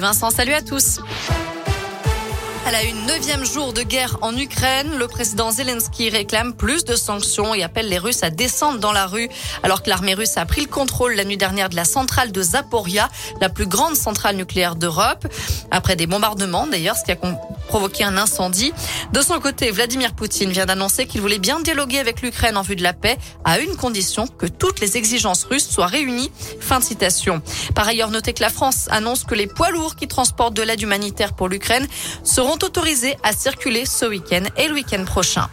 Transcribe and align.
Vincent, 0.00 0.30
salut 0.30 0.54
à 0.54 0.62
tous. 0.62 1.00
Elle 2.66 2.74
a 2.74 2.82
une 2.82 3.06
neuvième 3.06 3.44
jour 3.44 3.74
de 3.74 3.82
guerre 3.82 4.16
en 4.22 4.34
Ukraine. 4.36 4.96
Le 4.96 5.06
président 5.06 5.50
Zelensky 5.50 6.08
réclame 6.08 6.54
plus 6.54 6.84
de 6.84 6.96
sanctions 6.96 7.54
et 7.54 7.62
appelle 7.62 7.88
les 7.88 7.98
Russes 7.98 8.22
à 8.22 8.30
descendre 8.30 8.78
dans 8.78 8.92
la 8.92 9.06
rue. 9.06 9.28
Alors 9.62 9.82
que 9.82 9.90
l'armée 9.90 10.14
russe 10.14 10.38
a 10.38 10.46
pris 10.46 10.62
le 10.62 10.68
contrôle 10.68 11.14
la 11.14 11.24
nuit 11.24 11.36
dernière 11.36 11.68
de 11.68 11.76
la 11.76 11.84
centrale 11.84 12.32
de 12.32 12.40
Zaporia, 12.40 13.10
la 13.40 13.50
plus 13.50 13.66
grande 13.66 13.94
centrale 13.94 14.36
nucléaire 14.36 14.76
d'Europe. 14.76 15.26
Après 15.70 15.94
des 15.94 16.06
bombardements, 16.06 16.66
d'ailleurs, 16.66 16.96
ce 16.96 17.04
qui 17.04 17.12
a 17.12 17.16
provoqué 17.72 18.04
un 18.04 18.18
incendie. 18.18 18.70
De 19.14 19.22
son 19.22 19.40
côté, 19.40 19.70
Vladimir 19.70 20.12
Poutine 20.12 20.50
vient 20.50 20.66
d'annoncer 20.66 21.06
qu'il 21.06 21.22
voulait 21.22 21.38
bien 21.38 21.58
dialoguer 21.58 22.00
avec 22.00 22.20
l'Ukraine 22.20 22.58
en 22.58 22.60
vue 22.60 22.76
de 22.76 22.82
la 22.82 22.92
paix, 22.92 23.16
à 23.46 23.60
une 23.60 23.76
condition 23.76 24.26
que 24.26 24.44
toutes 24.44 24.78
les 24.80 24.98
exigences 24.98 25.44
russes 25.44 25.70
soient 25.70 25.86
réunies. 25.86 26.30
Fin 26.60 26.80
de 26.80 26.84
citation. 26.84 27.40
Par 27.74 27.88
ailleurs, 27.88 28.10
notez 28.10 28.34
que 28.34 28.42
la 28.42 28.50
France 28.50 28.88
annonce 28.90 29.24
que 29.24 29.34
les 29.34 29.46
poids 29.46 29.70
lourds 29.70 29.96
qui 29.96 30.06
transportent 30.06 30.52
de 30.52 30.60
l'aide 30.60 30.82
humanitaire 30.82 31.32
pour 31.32 31.48
l'Ukraine 31.48 31.88
seront 32.24 32.58
autorisés 32.62 33.16
à 33.22 33.32
circuler 33.32 33.86
ce 33.86 34.04
week-end 34.04 34.42
et 34.58 34.68
le 34.68 34.74
week-end 34.74 35.06
prochain. 35.06 35.48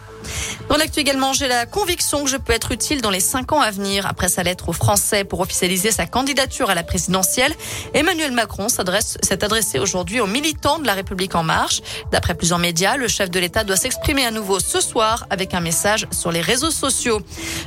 Dans 0.68 0.76
l'actu 0.76 1.00
également, 1.00 1.32
j'ai 1.32 1.48
la 1.48 1.66
conviction 1.66 2.22
que 2.22 2.30
je 2.30 2.36
peux 2.36 2.52
être 2.52 2.70
utile 2.70 3.00
dans 3.02 3.10
les 3.10 3.18
cinq 3.18 3.50
ans 3.50 3.60
à 3.60 3.72
venir. 3.72 4.06
Après 4.06 4.28
sa 4.28 4.44
lettre 4.44 4.68
aux 4.68 4.72
Français 4.72 5.24
pour 5.24 5.40
officialiser 5.40 5.90
sa 5.90 6.06
candidature 6.06 6.70
à 6.70 6.76
la 6.76 6.84
présidentielle, 6.84 7.52
Emmanuel 7.92 8.30
Macron 8.30 8.68
s'est 8.68 9.44
adressé 9.44 9.80
aujourd'hui 9.80 10.20
aux 10.20 10.28
militants 10.28 10.78
de 10.78 10.86
la 10.86 10.94
République 10.94 11.34
en 11.34 11.42
marche. 11.42 11.82
D'après 12.12 12.34
plusieurs 12.34 12.60
médias, 12.60 12.96
le 12.96 13.08
chef 13.08 13.30
de 13.30 13.40
l'État 13.40 13.64
doit 13.64 13.74
s'exprimer 13.74 14.24
à 14.24 14.30
nouveau 14.30 14.60
ce 14.60 14.80
soir 14.80 15.26
avec 15.28 15.54
un 15.54 15.60
message 15.60 16.06
sur 16.12 16.30
les 16.30 16.40
réseaux 16.40 16.70
sociaux. 16.70 17.20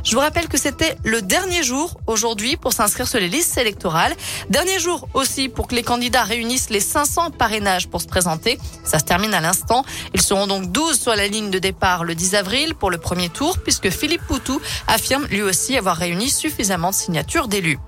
Je 0.05 0.13
vous 0.13 0.21
rappelle 0.21 0.47
que 0.47 0.57
c'était 0.57 0.95
le 1.03 1.21
dernier 1.21 1.61
jour 1.61 1.99
aujourd'hui 2.07 2.55
pour 2.55 2.71
s'inscrire 2.71 3.07
sur 3.07 3.19
les 3.19 3.27
listes 3.27 3.57
électorales. 3.57 4.15
Dernier 4.49 4.79
jour 4.79 5.09
aussi 5.13 5.49
pour 5.49 5.67
que 5.67 5.75
les 5.75 5.83
candidats 5.83 6.23
réunissent 6.23 6.69
les 6.69 6.79
500 6.79 7.31
parrainages 7.31 7.89
pour 7.89 8.01
se 8.01 8.07
présenter. 8.07 8.57
Ça 8.85 8.99
se 8.99 9.03
termine 9.03 9.33
à 9.33 9.41
l'instant. 9.41 9.83
Ils 10.13 10.21
seront 10.21 10.47
donc 10.47 10.71
12 10.71 10.97
sur 10.97 11.15
la 11.15 11.27
ligne 11.27 11.49
de 11.49 11.59
départ 11.59 12.05
le 12.05 12.15
10 12.15 12.35
avril 12.35 12.42
pour 12.77 12.91
le 12.91 12.97
premier 12.97 13.29
tour 13.29 13.57
puisque 13.57 13.89
Philippe 13.89 14.25
Poutou 14.27 14.61
affirme 14.87 15.25
lui 15.27 15.41
aussi 15.41 15.77
avoir 15.77 15.95
réuni 15.95 16.29
suffisamment 16.29 16.89
de 16.89 16.95
signatures 16.95 17.47
d'élus. 17.47 17.79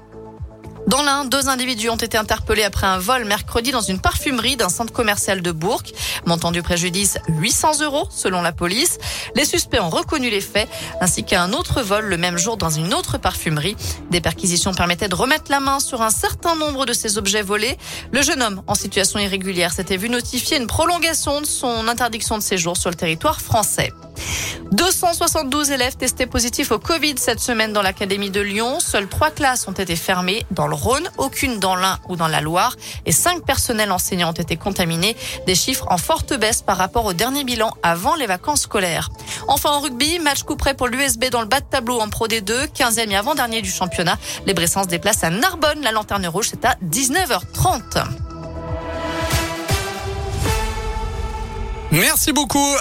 Dans 0.87 1.01
l'un, 1.01 1.25
deux 1.25 1.49
individus 1.49 1.89
ont 1.89 1.95
été 1.95 2.15
interpellés 2.15 2.63
après 2.63 2.85
un 2.85 2.99
vol 2.99 3.25
mercredi 3.25 3.71
dans 3.71 3.81
une 3.81 3.99
parfumerie 3.99 4.55
d'un 4.55 4.69
centre 4.69 4.93
commercial 4.93 5.41
de 5.41 5.51
Bourg. 5.51 5.81
Montant 6.27 6.51
du 6.51 6.61
préjudice 6.61 7.17
800 7.27 7.81
euros 7.81 8.07
selon 8.11 8.43
la 8.43 8.51
police. 8.51 8.99
Les 9.35 9.45
suspects 9.45 9.79
ont 9.81 9.89
reconnu 9.89 10.29
les 10.29 10.41
faits 10.41 10.69
ainsi 11.01 11.23
qu'un 11.23 11.53
autre 11.53 11.81
vol 11.81 12.05
le 12.05 12.17
même 12.17 12.37
jour 12.37 12.55
dans 12.55 12.69
une 12.69 12.93
autre 12.93 13.17
parfumerie. 13.17 13.75
Des 14.11 14.21
perquisitions 14.21 14.75
permettaient 14.75 15.07
de 15.07 15.15
remettre 15.15 15.49
la 15.49 15.59
main 15.59 15.79
sur 15.79 16.03
un 16.03 16.11
certain 16.11 16.55
nombre 16.55 16.85
de 16.85 16.93
ces 16.93 17.17
objets 17.17 17.41
volés. 17.41 17.77
Le 18.11 18.21
jeune 18.21 18.43
homme 18.43 18.61
en 18.67 18.75
situation 18.75 19.19
irrégulière 19.19 19.73
s'était 19.73 19.97
vu 19.97 20.07
notifier 20.07 20.57
une 20.57 20.67
prolongation 20.67 21.41
de 21.41 21.47
son 21.47 21.87
interdiction 21.87 22.37
de 22.37 22.43
séjour 22.43 22.77
sur 22.77 22.91
le 22.91 22.95
territoire 22.95 23.41
français. 23.41 23.91
272 24.71 25.71
élèves 25.71 25.95
testés 25.95 26.25
positifs 26.25 26.71
au 26.71 26.79
Covid 26.79 27.15
cette 27.17 27.39
semaine 27.39 27.71
dans 27.71 27.81
l'Académie 27.81 28.31
de 28.31 28.41
Lyon. 28.41 28.79
Seules 28.79 29.07
trois 29.07 29.31
classes 29.31 29.67
ont 29.67 29.73
été 29.73 29.95
fermées 29.95 30.45
dans 30.51 30.67
le 30.67 30.75
Rhône, 30.75 31.09
aucune 31.17 31.59
dans 31.59 31.75
l'Ain 31.75 31.99
ou 32.09 32.15
dans 32.15 32.27
la 32.27 32.41
Loire. 32.41 32.75
Et 33.05 33.11
cinq 33.11 33.45
personnels 33.45 33.91
enseignants 33.91 34.29
ont 34.29 34.33
été 34.33 34.57
contaminés. 34.57 35.15
Des 35.45 35.55
chiffres 35.55 35.85
en 35.89 35.97
forte 35.97 36.33
baisse 36.33 36.61
par 36.61 36.77
rapport 36.77 37.05
au 37.05 37.13
dernier 37.13 37.43
bilan 37.43 37.71
avant 37.83 38.15
les 38.15 38.25
vacances 38.25 38.61
scolaires. 38.61 39.09
Enfin 39.47 39.69
en 39.69 39.79
rugby, 39.79 40.19
match 40.19 40.43
coup 40.43 40.55
pour 40.55 40.87
l'USB 40.87 41.25
dans 41.29 41.41
le 41.41 41.47
bas 41.47 41.59
de 41.59 41.65
tableau 41.65 41.99
en 41.99 42.09
Pro 42.09 42.27
D2, 42.27 42.67
15e 42.73 43.09
et 43.09 43.15
avant-dernier 43.15 43.61
du 43.61 43.69
championnat. 43.69 44.17
Les 44.45 44.53
Bressans 44.53 44.83
se 44.83 44.89
déplacent 44.89 45.23
à 45.23 45.29
Narbonne. 45.29 45.81
La 45.81 45.91
lanterne 45.91 46.25
rouge, 46.27 46.47
c'est 46.49 46.65
à 46.65 46.75
19h30. 46.83 48.03
Merci 51.91 52.33
beaucoup. 52.33 52.65